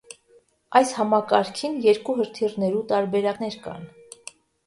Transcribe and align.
Այս 0.77 0.93
համակարքին 0.99 1.75
երկու 1.83 2.15
հրթիռներու 2.21 2.81
տարբերակներ 2.93 3.59
կան։ 3.67 3.87